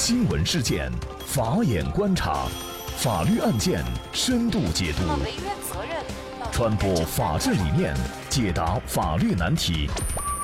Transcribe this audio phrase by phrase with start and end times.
[0.00, 0.88] 新闻事件，
[1.26, 2.46] 法眼观察，
[2.98, 5.02] 法律案件深度解读，
[6.52, 7.92] 传播法治理念，
[8.30, 9.90] 解答法律难题，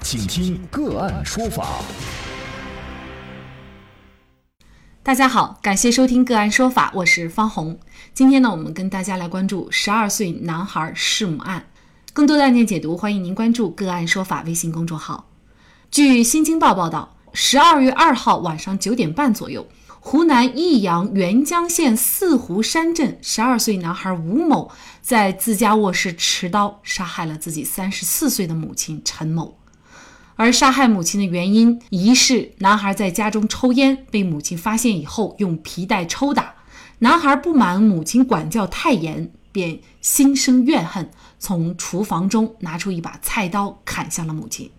[0.03, 1.79] 请听个案说法。
[5.05, 7.79] 大家好，感谢收听个案说法，我是方红。
[8.13, 11.67] 今天呢，我们跟大家来关注十二岁男孩弑母案。
[12.13, 15.31] 更多的案件解读，欢迎您关注个案说法微信公众号。
[15.93, 17.14] 据新京报报道。
[17.37, 19.67] 十二月二号晚上九点半左右，
[19.99, 24.71] 湖南益阳沅江县四湖山镇十二岁男孩吴某
[25.03, 29.59] 在自家卧室持刀杀害了自己三十四岁的母亲陈某。
[30.37, 36.55] 而杀害母亲的原因疑是男孩在家中抽烟，被母亲发现以后用皮带抽打。
[37.01, 44.71] 男孩不满母亲管教太严，便心生怨恨，从厨房中拿出一把菜刀砍向了母亲。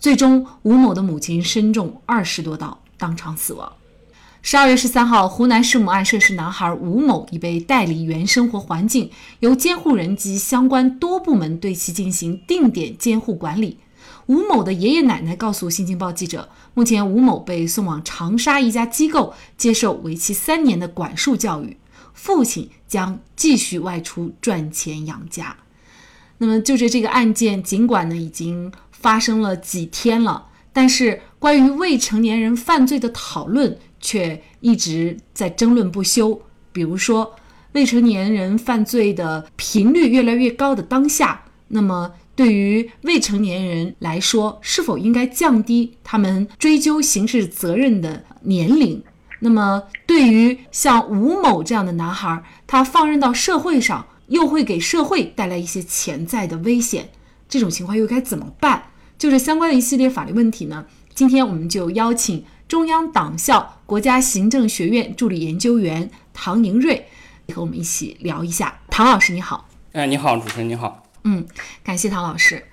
[0.00, 3.70] 最终，吴某的母亲身中二十多刀，当场死亡。
[4.40, 9.10] 十二月十三号，湖南弑母案涉事男孩吴某已被带离原生活环境，
[9.40, 13.76] 由监护人及相关多部门对其进行定点监护管理。
[14.24, 21.76] 吴某的爷爷奶奶告诉《新京报》记者，目前吴某被送往长沙一家机构接受为期三年的管束教育，
[22.14, 25.58] 父亲将继续外出赚钱养家。
[26.38, 28.72] 那么，就着这个案件，尽管呢已经。
[29.00, 36.40] 发生了几天了，但是关于未成年人犯罪的讨论却一直在争论不休。
[36.72, 37.34] 比如说，
[37.72, 49.02] 未成年人犯罪的频率越来越高的当下，那么对于未成年人来说，是否应该降低他们追究刑事责任的年龄？
[49.40, 57.08] 那么对于像吴某这样的男孩，他放任到社会上，又会给社会带来一些潜在的危险，
[57.48, 58.89] 这种情况又该怎么办？
[59.20, 67.06] 就是相关的一系列法律问题呢，今天我们就邀请中央党校国家行政学院助理研究员唐宁瑞
[67.54, 68.80] 和我们一起聊一下。
[68.88, 71.46] 唐老师你好，哎，你好，主持人你好，嗯，
[71.84, 72.64] 感谢唐老师。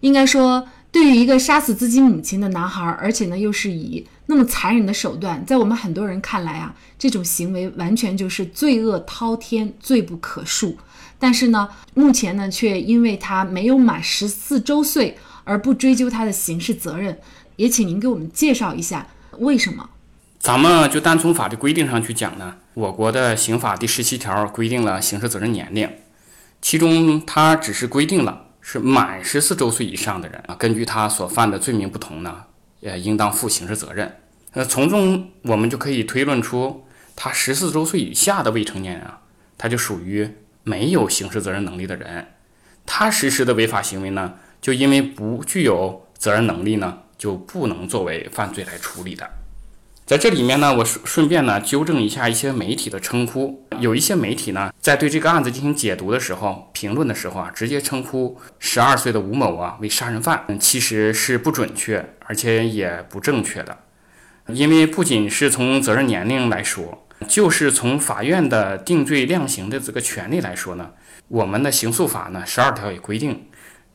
[0.00, 10.76] 应该说，对于一个杀死自己母亲的男孩，而且呢又是以那么残忍的手段，在我们很多人看来啊，这种行为完全就是罪恶滔天、罪不可恕。
[11.18, 15.16] 但是呢，目前呢却因为他没有满十四周岁。
[15.48, 17.18] 而不追究他的刑事责任，
[17.56, 19.06] 也请您给我们介绍一下
[19.38, 19.88] 为什么？
[20.38, 25.90] 咱们就单从法律规定上去讲呢，我国的刑法第十七条规定了刑事责任年龄，
[26.60, 32.44] 其中它只是规定了是满十四周岁以上的人啊，根据他所犯的罪名不同呢，
[32.82, 34.16] 呃，应当负刑事责任。
[34.52, 36.84] 呃，从中我们就可以推论出，
[37.16, 39.20] 他十四周岁以下的未成年人啊，
[39.56, 40.30] 他就属于
[40.62, 42.26] 没有刑事责任能力的人，
[42.84, 44.34] 他实施的违法行为呢？
[44.60, 49.28] 就因为不具有责任能力呢，就不能作为犯罪来处理的。
[50.04, 53.66] 在这里面呢，我顺顺便呢纠正一下一些媒体的称呼。
[53.78, 63.76] 有一些媒体呢，在对这个案子进行解读的时候、评论的时候啊，直接称呼十二岁的吴某啊为杀人犯，其实是不准确，而且也不正确的。
[64.46, 70.92] 因为不仅是从责任年龄来说，就是从法院的定罪量刑的这个权利来说呢，
[71.28, 73.44] 我们的刑诉法呢十二条也规定。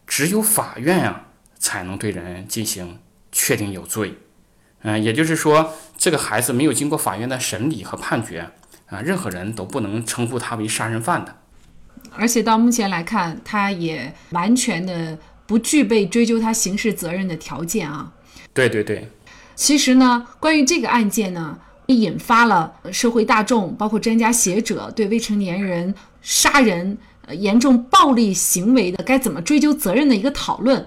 [0.06, 1.28] 只有法院啊，
[1.58, 3.00] 才能对人进行
[3.32, 4.18] 确定有罪。
[4.82, 8.52] 嗯，也就是说，这个孩子没有经过法院的审理和判决
[8.88, 11.38] 啊，任何人都不能称呼他为杀人犯的。
[12.12, 18.12] 而且到目前来看，他也完全的不具备追究他刑事责任的条件啊。
[18.54, 19.10] 对对对。
[19.56, 26.98] 其实呢，关于这个案件呢，引发了社会大众，包括专家学者对未成年人杀人。
[27.26, 30.86] 呃，严重暴力行为的该怎么追究责任的一个讨论。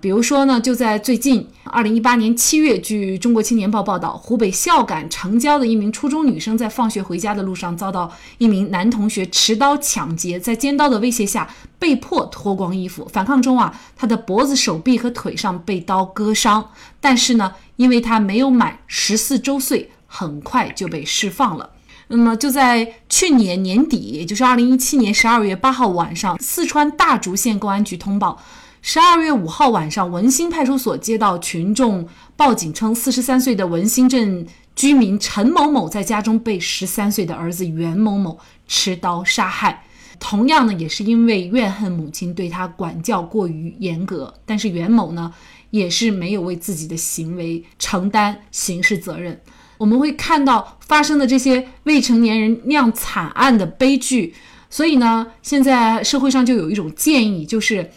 [0.00, 11.48] 比如说呢，就在最近，二零一八年七月，据中国青年报报道，湖北孝感城郊的一名初中女生在放学回家的路上遭到一名男同学持刀抢劫，在尖刀的威胁下
[11.78, 21.70] 被迫脱光衣服反抗中啊，她的脖子、手臂和腿上被刀割伤，但是呢，因为她没有满十四周岁，很快就被释放了。
[22.08, 28.40] 那么就在去年年底，也就是二零一七年十二月八号晚上，四川大竹县公安局通报，
[28.80, 38.38] 十二月五号晚上，文兴派出所接到群众报警称，四十三岁的文兴镇居民陈某某在家中被十三岁的儿子袁某某
[38.68, 39.82] 持刀杀害。
[40.20, 45.34] 同样呢，也是因为怨恨母亲对他管教过于严格，但是袁某呢，
[45.70, 49.40] 也是没有为自己的行为承担刑事责任。
[49.78, 54.34] 我们会看到发生的这些未成年人酿惨案的悲剧，
[54.70, 57.90] 所以呢，现在社会上就有一种建议，就是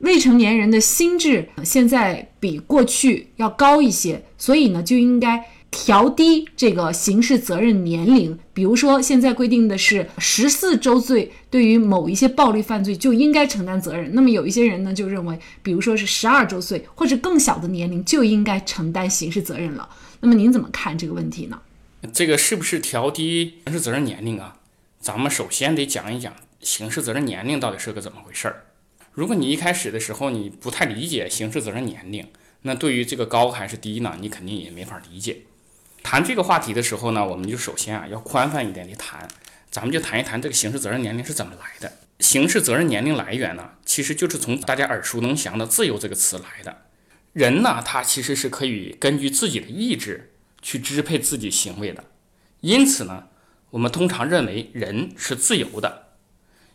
[0.00, 14.10] 未成年人的心智现在比过去要高一些，所以呢，就应该调低这个刑事责任年龄，比如说现在规定的是十四周岁，对于某一些暴力犯罪就应该承担责任。
[14.14, 19.88] 那么有一些人呢就认为，比如说是十二周岁或者更小的年龄就应该承担刑事责任了。
[20.20, 21.60] 那么您怎么看这个问题呢？
[22.12, 24.56] 这个是不是调低刑事责任年龄啊？
[25.00, 28.64] 咱们首先得讲一讲刑事责任年龄到底是个怎么回事儿。
[29.12, 32.26] 如果你一开始的时候你不太理解刑事责任年龄，
[32.62, 34.16] 那对于这个高还是低呢？
[34.20, 35.38] 你肯定也没法理解。
[36.06, 39.26] 谈这个话题的时候呢，我们就首先啊要宽泛一点的谈，
[39.72, 41.92] 咱们就谈一谈这个刑事责任年龄是怎么来的。
[42.20, 46.82] 刑事责任年龄来源呢，其实就是从大家耳熟能详的“自由”这个词来的。
[47.32, 50.32] 人呢，他其实是可以根据自己的意志
[50.62, 52.04] 去支配自己行为的，
[52.60, 53.24] 因此呢，
[53.70, 56.10] 我们通常认为人是自由的。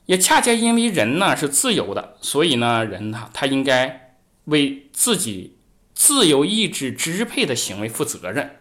[0.07, 5.55] 也恰恰因为人呢是自由的，所以呢，人呢他应该为自己。
[5.93, 8.60] 自由意志支配的行为负责任，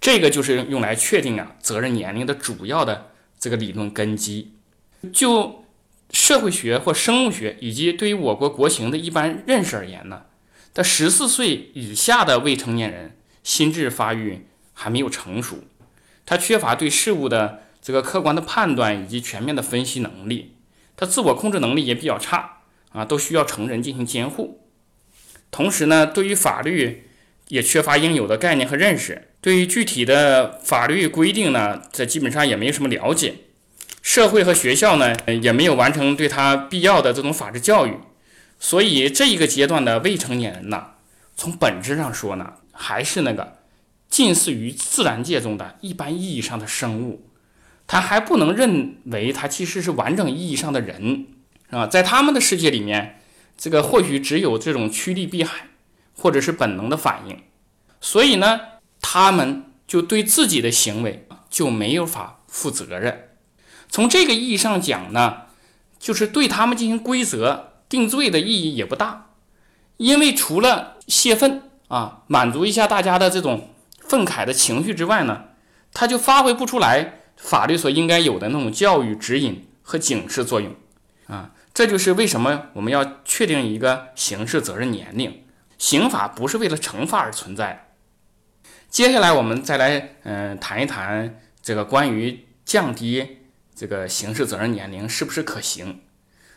[0.00, 4.54] 这个就是用来确定啊责任年龄的主要的这个理论根基。
[5.12, 5.64] 就
[6.10, 10.22] 社会学或生物学以及对于我国国情的一般认识而言呢，
[10.74, 15.64] 他十四岁以下的未成年人心智发育还没有成熟，
[16.26, 20.56] 他缺乏对事物的这个客观的判断以及全面的分析能力，
[20.96, 24.60] 他自我控制能力也比较差啊，都需要成人进行监护。
[25.50, 27.04] 同时呢，对于法律
[27.48, 33.34] 也缺乏应有的概念和认识，对于具体的法律规定呢，这基本上也没有什么了解。
[34.02, 37.94] 社会和学校呢，也没有完成对他必要的这种法治教育。
[38.58, 40.88] 所以这一个阶段的未成年人呢，
[41.36, 43.58] 从本质上说呢，还是那个
[44.08, 47.28] 近似于自然界中的一般意义上的生物，
[47.86, 51.26] 他还不能认为他其实是完整意义上的人
[51.70, 53.16] 啊，在他们的世界里面。
[53.62, 55.66] 这个或许只有这种趋利避害，
[56.16, 57.42] 或者是本能的反应，
[58.00, 58.58] 所以呢，
[59.00, 63.30] 他们就对自己的行为就没有法负责任。
[63.88, 65.42] 从这个意义上讲呢，
[65.98, 69.30] 就是对他们进行规则定罪的意义也不大，
[69.96, 75.44] 因为除了泄愤啊，满足一下大家的这种愤慨的情绪之外呢，
[75.92, 80.74] 他就发挥不出来法律所应该有的那种教育指引和警示作用
[81.26, 81.50] 啊。
[81.72, 85.42] 这就是为什么我们要确定一个刑事责任年龄。
[85.78, 87.89] 刑法不是为了惩罚而存在。
[88.90, 93.38] 接下来我们再来嗯谈一谈这个关于降低
[93.72, 96.00] 这个刑事责任年龄是不是可行。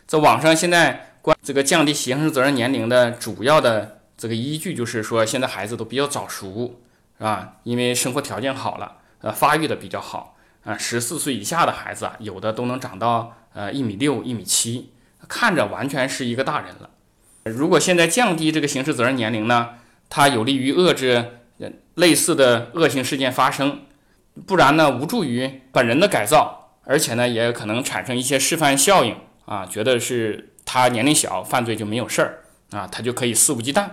[0.04, 6.80] 在网上现在关这个降低刑事责任年龄的主要的这个依据就是说现在孩子都比较早熟，
[7.16, 7.58] 是吧？
[7.62, 10.76] 因为生活条件好了，呃，发育的比较好啊。
[10.76, 14.90] 十四岁以下的孩子啊，有的都能长到呃一米六、一米七。
[15.28, 16.90] 看着完全是一个大人了。
[17.44, 19.70] 如果现在降低这个刑事责任年龄呢，
[20.10, 21.38] 它有利于遏制
[21.94, 23.86] 类似的恶性事件发生；
[24.46, 33.88] 不然呢，无助于本人的改造，而且呢，也可能产生一些示范效应啊，觉得是他年龄小，犯罪就没有事儿啊，他就可以肆无忌惮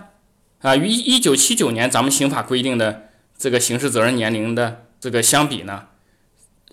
[0.60, 0.74] 啊。
[0.74, 5.86] 与一九七九年咱们刑法规定的这个刑事责任年龄的这个相比呢，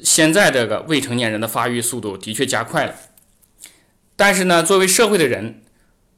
[0.01, 2.95] 现在这个未成年人的发育速度的确加快了。
[4.15, 5.61] 但是呢，作为社会的人，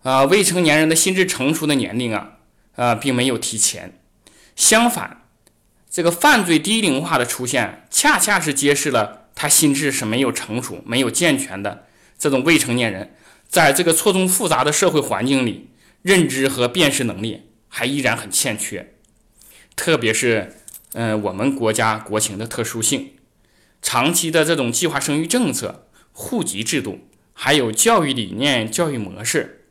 [0.04, 2.38] 啊，未成年人的心智成熟的年龄啊，
[2.76, 4.01] 啊，并没有提前。
[4.62, 5.24] 相反，
[5.90, 11.88] 这个犯罪低龄化的出现，恰恰是揭示了他心智是没有成熟、没有健全的
[12.20, 13.16] 这种未成年人，
[13.48, 15.72] 在这个错综复杂的社会环境里，
[16.04, 18.94] 认知和辨识能力还依然很欠缺。
[19.76, 20.58] 特别是，
[20.94, 23.14] 嗯，我们国家国情的特殊性，
[23.82, 27.00] 长期的这种计划生育政策、户籍制度。
[27.34, 29.66] 还有教育理念、教育模式，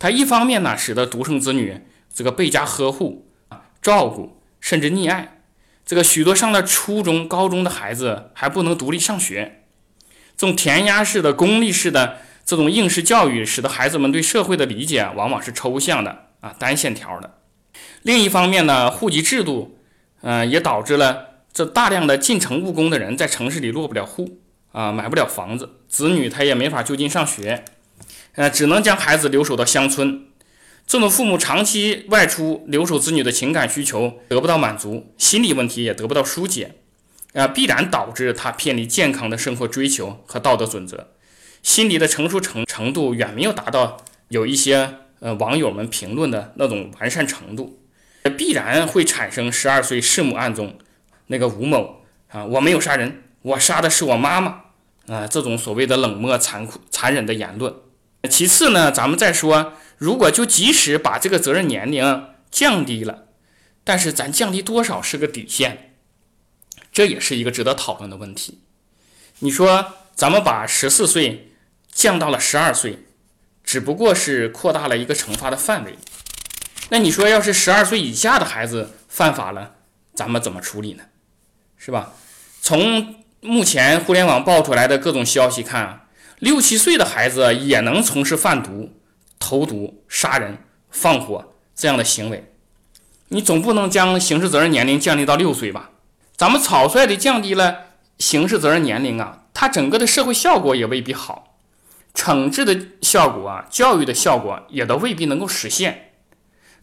[0.00, 3.28] 它一方面呢，使得独生子女这个倍加呵护、
[3.82, 5.38] 照顾，甚至溺爱；
[5.84, 9.64] 这个许多上了初中、高中的孩子还不能独立上学。
[10.36, 17.34] 这种填鸭式的、功利式的这种应试教育，使得孩子们对社会的理解往往是抽象的啊、单线条的。
[18.02, 19.78] 另一方面呢，户籍制度，
[20.22, 24.38] 嗯，也导致了这大量的进城务工的人在城市里落不了户。
[24.72, 27.62] 啊，买不了房子，子女他也没法就近上学，
[28.36, 30.28] 呃，只能将孩子留守到乡村。
[30.86, 36.74] 这种父母长期外出留守子女的情感需求得不到满足，心理问题也得不到疏解，
[37.32, 41.08] 啊，必然导致他偏离健康的生活追求和道德准则，
[41.62, 47.80] 心理的成熟程程度远没有达到有一些呃网友们评论的那种完善程度，
[48.36, 50.76] 必然会产生十二岁弑母案中
[51.28, 53.22] 那个吴某啊，我没有杀人。
[53.42, 54.60] 我杀的是我妈妈，
[55.08, 57.74] 啊，这种所谓的冷漠、残酷、残忍的言论。
[58.30, 63.24] 其次呢，咱们再说，如果就即使把这个责任年龄降低了，
[63.84, 65.96] 但是咱降低多少是个底线，
[66.92, 68.60] 这也是一个值得讨论的问题。
[69.40, 71.52] 你说咱们把十四岁
[71.90, 73.04] 降到了十二岁，
[73.64, 75.98] 只不过是扩大了一个惩罚的范围。
[76.90, 79.74] 那你说要是十二岁以下的孩子犯法了，
[80.14, 81.04] 咱们怎么处理呢？
[81.76, 82.12] 是吧？
[82.60, 86.01] 从目前互联网爆出来的各种消息看啊，
[86.42, 88.90] 六七岁的孩子也能从事贩毒、
[89.38, 90.58] 投毒、杀人、
[90.90, 92.50] 放火这样的行为。
[93.28, 95.90] 你总不能将刑事责任年龄降低到六岁吧？
[96.36, 97.76] 咱们草率地降低了
[98.18, 101.54] 刑事责任年龄啊，它整个的社会效果也未必好，
[102.12, 106.10] 惩治的效果啊，教育的效果也都未必能够实现，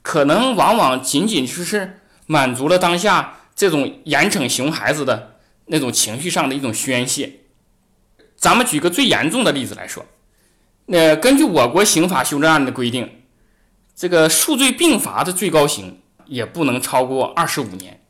[0.01, 5.35] 可能往往仅仅就是满足了当下这种严惩熊孩子的。
[5.65, 7.41] 那种情绪上的一种宣泄。
[8.39, 10.05] 咱们举个最严重的例子来说，
[10.85, 13.23] 那根据我国刑法修正案的规定，
[13.93, 18.01] 这个数罪并罚的最高刑也不能超过二十五年。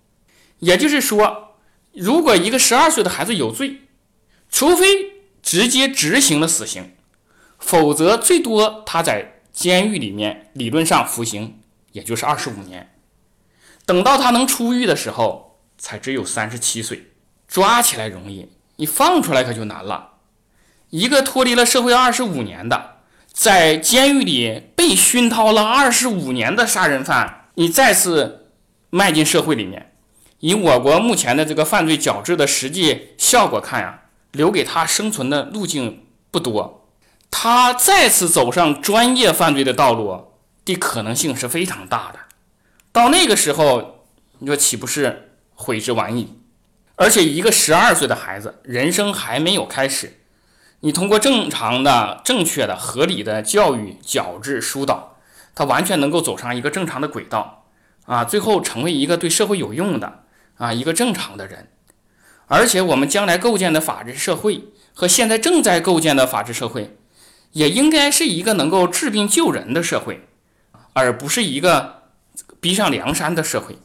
[0.59, 1.55] 也就是说，
[1.93, 3.81] 如果一个十二岁的孩子有罪，
[4.51, 4.85] 除非
[5.41, 6.93] 直接执行了死刑，
[7.57, 11.59] 否则最多他在监狱里面理论上服刑，
[11.93, 12.93] 也就是二十五年。
[13.87, 17.07] 等到他能出狱的时候，才只有三十七岁。
[17.47, 20.18] 抓起来容易，你放出来可就难了。
[20.89, 22.95] 一个脱离了社会二十五年的，
[23.31, 28.51] 在监狱里被熏陶了二十五年的杀人犯，你再次
[28.89, 29.93] 迈进社会里面，
[30.39, 36.87] 以我国目前的这个犯罪矫治的实际效果看呀，留给他生存的路径不多。
[37.29, 40.31] 他再次走上专业犯罪的道路
[40.65, 42.19] 的可能性是非常大的。
[42.91, 44.05] 到那个时候，
[44.39, 46.35] 你说岂不是悔之晚矣？
[46.95, 50.18] 而且一个十二岁的孩子，人生还没有开始，
[50.81, 55.17] 你通过正常的、正确的、合理的教育、矫治、疏导，
[55.53, 57.65] 他完全能够走上一个正常的轨道，
[58.05, 60.23] 啊，最后成为一个对社会有用的
[60.55, 61.69] 啊一个正常的人。
[62.47, 66.97] 而且我们将来构建的法治社会和现在正在构建的法治社会，
[67.51, 70.27] 也应该是一个能够治病救人的社会，
[70.93, 72.03] 而不是一个
[72.61, 73.77] 逼上梁山的社会。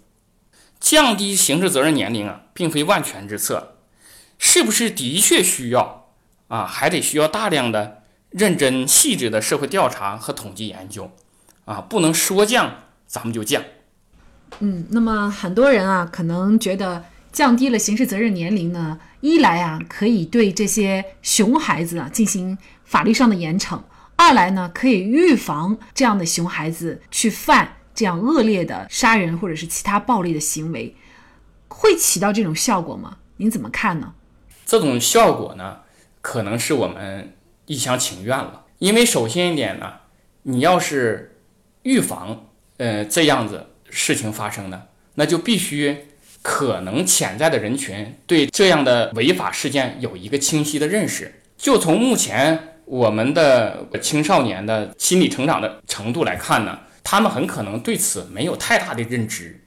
[0.80, 3.78] 降低刑事责任年龄啊，并非万全之策，
[4.38, 6.03] 是不是的确需要
[6.48, 6.64] 啊？
[6.66, 11.10] 还得需要大量的认真细致的社会调查和统计研究
[11.64, 13.62] 啊，不能说降咱们就降。
[14.60, 23.80] 嗯，那么很多人啊，可能觉得降低了刑事责任年龄呢，一来啊，可以对这些熊孩子啊进行法律上的严惩；
[24.16, 27.76] 二来呢，可以预防这样的熊孩子去犯。
[27.96, 30.96] 这样恶劣的杀人或者是其他暴力的行为，
[31.68, 33.18] 会起到这种效果吗？
[33.36, 34.14] 您怎么看呢？
[34.66, 35.76] 这种效果呢，
[36.24, 37.34] 可能是我们
[37.66, 38.64] 一厢情愿了。
[38.78, 39.92] 因为首先一点呢，
[40.44, 41.36] 你要是
[41.82, 42.46] 预防
[42.78, 44.84] 呃这样子事情发生呢，
[45.16, 46.06] 那就必须
[46.40, 51.42] 可能潜在的人群对这样的违法事件有一个清晰的认识。
[51.58, 56.80] 就从目前我们的青少年的心理成长的程度来看呢。
[57.06, 59.60] 他们很可能对此没有太大的认知，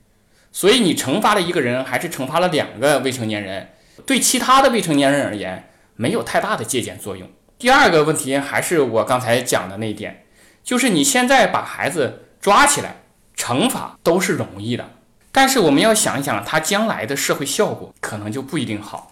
[0.51, 3.69] 所以你惩罚了一个人，还是惩罚了两个未成年人，
[4.07, 7.29] 对其他的未成年人而言没有太大的借鉴作用。
[7.59, 10.23] 第二个问题还是我刚才讲的那一点，
[10.63, 13.01] 就是你现在把孩子抓起来
[13.35, 14.89] 惩罚都是容易的，
[15.33, 19.11] 但是我们要想一想，他将来的社会效果可能就不一定好。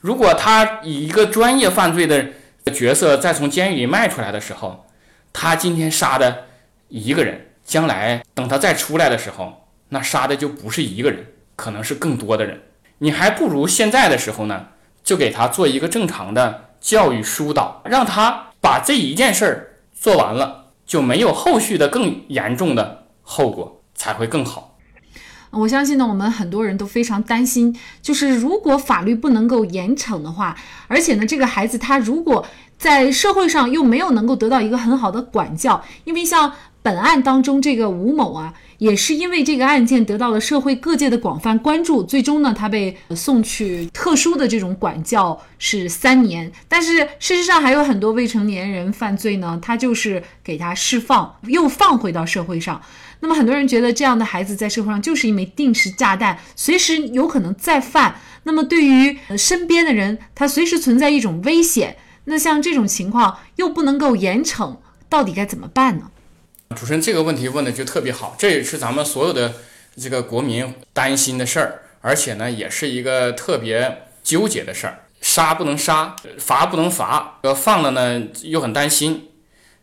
[0.00, 2.26] 如果他以一个专业犯罪的
[2.72, 4.86] 角色再从监狱里迈出来的时候，
[5.32, 6.46] 他今天杀的
[6.88, 7.48] 一个人。
[7.64, 11.24] 将来等他再出来的时候，那杀的就不是一个人，
[11.54, 12.60] 可能是更多的人。
[12.98, 14.66] 你还不如现在的时候呢，
[15.02, 24.76] 就给他做一个正常的教育疏导，让他把这一件事儿做完了，就没有后续的更严重的后果，才会更好。
[25.50, 30.56] 我相信呢，我们很多人都非常担心，就是如果法律不能够严惩的话，
[30.88, 32.46] 而且呢，这个孩子他如果
[32.78, 36.52] 在社会上又没有能够得到一个很好的管教，因为像。
[36.82, 46.50] 本案当中，这个吴某啊，也是因为这个案件得到了社会各界的广泛关注，最终呢，他被送去特殊的这种管教是三年。
[46.68, 52.82] 但是事实上，还有很多未成年人犯罪呢，他就是给他释放，又放回到社会上。
[53.20, 58.16] 那么很多人觉得这样的孩子在社会上就是一枚定时炸弹，随时有可能再犯。
[58.42, 61.96] 那么对于身边的人，他随时存在一种危险。
[62.24, 66.10] 那像这种情况又不能够严惩，到底该怎么办呢？
[66.74, 69.52] 主持人这个问题问的就特别好，这也是咱们所有的
[69.96, 74.98] 这个国民担心的事儿，而且呢，也是一个特别纠结的事儿。
[75.20, 79.30] 杀不能杀，罚不能罚，呃，放了呢又很担心。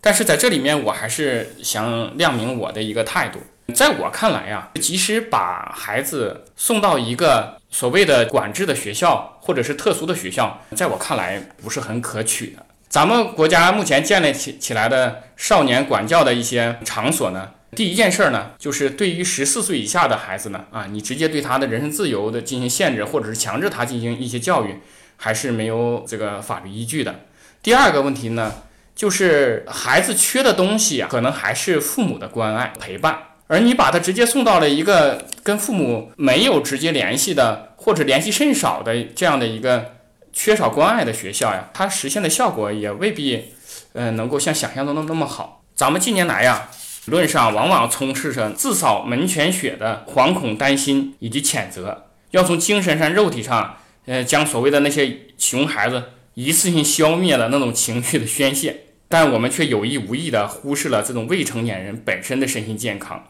[0.01, 3.39] 但是在这里面，我还是想亮明我的一个态度，
[3.73, 12.65] 在我看来呀，即使把孩子送到一个所谓的管制的学校或者是特殊的学校，在我看来不是很可取的。
[12.89, 24.75] 咱们国家目前建立起起来的少年管教的一些场所呢，第一件事呢，就是对于十四岁以下的孩子呢，啊，你直接对他的人身自由的进行限制，或者是强制他进行一些教育，
[25.15, 27.21] 还是没有这个法律依据的。
[27.63, 28.53] 第二个问题呢，
[28.93, 33.17] 就是孩子缺的东西啊，可能还是父母的关爱陪伴。
[33.47, 39.93] 而你把他直接送到了一个跟父母没有直接联系的，或者联系甚少的这样的一个
[40.33, 43.53] 缺少关爱的学校呀，它实现的效果也未必，
[43.93, 45.63] 呃，能够像想象中的那么好。
[45.75, 46.69] 咱们近年来呀，
[47.05, 56.03] 理论上往往充斥着自扫门前雪的惶恐、担心以及谴责，要从精神上、肉体上，呃，将所谓的那些熊孩子
[56.33, 63.23] 一次性消灭的那种情绪的宣泄，但我们却有意无意地忽视了这种未成年人本身的身心健康。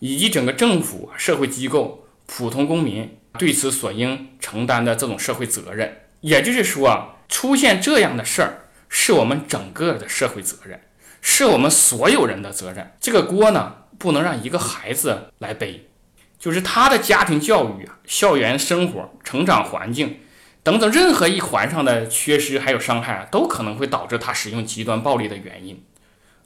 [0.00, 8.63] 以及整个政府、社会机构、普通公民对此所应承担的这种社会责任，也就是说，出现这样的事儿，
[8.96, 10.80] 是我们整个的社会责任，
[11.20, 12.92] 是我们所有人的责任。
[13.00, 15.88] 这个锅呢，不能让一个孩子来背，
[16.38, 20.20] 就是他的家庭教育、校园生活、成长环境
[20.62, 25.84] 等等任何一环上的缺失还有伤害啊，都可能会导致他使用极端暴力的原因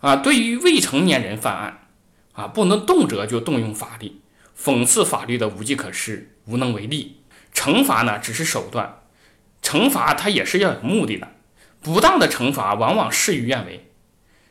[0.01, 0.17] 啊。
[0.17, 1.83] 对于未成年人犯案。
[2.33, 4.21] 啊，不能动辄就动用法律，
[4.57, 7.23] 讽刺法律的无计可施、无能为力。
[7.53, 9.01] 惩罚呢，只是手段，
[9.61, 11.27] 惩罚它也是要有目的的。
[11.89, 13.89] 不当的惩罚往往事与愿违。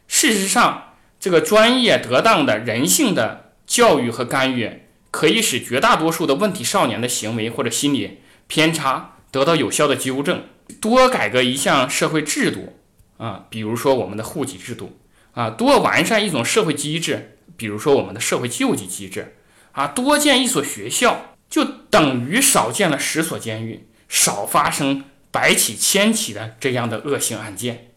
[0.08, 10.46] 事实上，这个专业、得当的人性的教育和干预，可以使绝大多数的问题少年的行为或者心理偏差得到有效的纠正。
[10.82, 12.80] 多改革一项社会制度
[13.18, 14.98] 啊，比如说我们的户籍制度
[15.34, 17.38] 啊，多完善一种社会机制。
[17.56, 19.36] 比如说我们的社会救济机制
[19.74, 25.06] 啊，多建一所学校，就等于少建了十所监狱，少发生
[25.38, 27.92] 百起千起的这样的恶性案件。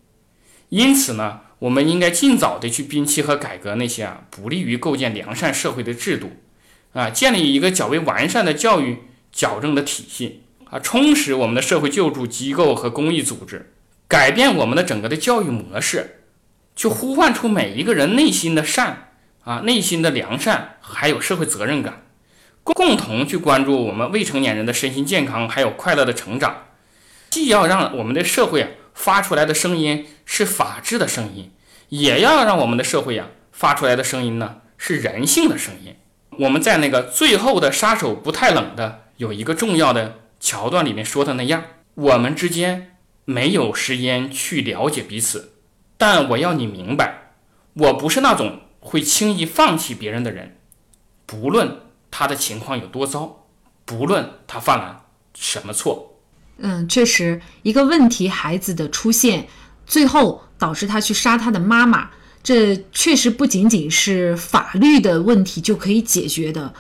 [0.68, 6.32] 因此呢，我们应该尽早的去摒弃和改革那些啊不利于构建良善社会的制度，
[6.92, 8.98] 啊，建立一个较为完善的教育
[9.32, 13.72] 矫正的体系啊，充实我们的社会救助机构和公益组织，
[14.06, 16.24] 改变我们的整个的教育模式，
[16.76, 19.06] 去呼唤出每一个人内心的善。
[19.44, 22.04] 啊，内心的良善，还有社会责任感，
[22.62, 26.66] 共同去关注我们未成年人的身心健康，还有快乐的成长。
[27.30, 31.52] 既要让我们的社会啊发出来的声音是法治的声音，
[31.88, 35.96] 也要让我们的社会啊发出来的声音呢是人性的声音。
[36.40, 41.64] 我们在那个最后的杀手不太冷的有一个重要的桥段里面说的那样，
[41.94, 45.54] 我们之间没有时间去了解彼此，
[45.96, 47.32] 但我要你明白，
[47.74, 48.62] 我不是那种。
[48.82, 50.56] 会轻易放弃别人的人，
[51.26, 53.44] 不论他的情况有多糟，
[53.84, 56.09] 不论他犯了什么错。
[56.60, 59.46] 嗯，确实，一个问题孩子的出现，
[59.86, 62.08] 最后导致他去杀他的妈妈，
[62.42, 66.72] 这确实不仅仅是法律的问题就可以解决的，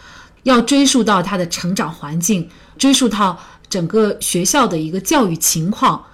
[0.44, 3.38] 要追溯到他的成长环境，追溯到
[3.68, 6.04] 整个学校的一个教育情况。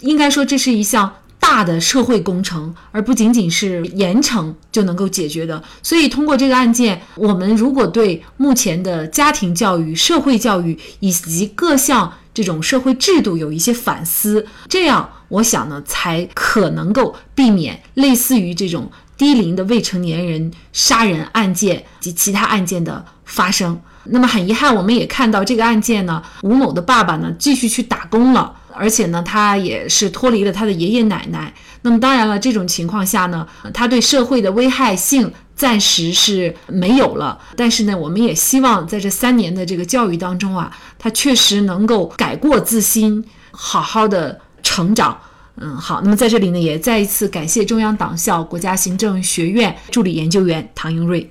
[0.00, 1.14] 应该说，这是一项。
[1.42, 5.60] 大的社会工程，而不仅仅是严惩就能够解决的。
[5.82, 23.80] 所以，通过这个案件，我们如果对目前的家庭教育、社会教育以及各项这种社会制度有一些反思，这样我想呢，才可能够避免类似于这种低龄的未成年人杀人案件及其他案件的发生。
[24.04, 28.56] 那么，很遗憾，我们也看到这个案件呢，吴某的爸爸呢，继续去打工了。
[28.72, 31.52] 而且呢，他也是脱离了他的爷爷奶奶。
[31.82, 37.38] 那么当然了，这种情况下呢，他对社会的危害性暂时是没有了。
[37.54, 45.20] 但是呢，我们也希望在这三年的这个教育当中啊，他确实能够改过自新，好好的成长。
[45.56, 46.00] 嗯，好。
[46.02, 51.30] 那么在这里呢，也再一次感谢中央党校国家行政学院助理研究员唐英瑞。